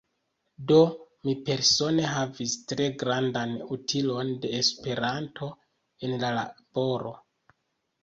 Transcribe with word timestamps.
Do 0.69 0.77
mi 1.29 1.35
persone 1.49 2.07
havis 2.13 2.57
tre 2.73 2.89
grandan 3.05 3.55
utilon 3.77 4.35
de 4.49 4.55
Esperanto 4.65 5.55
en 6.11 6.21
la 6.27 6.37
laboro. 6.43 7.19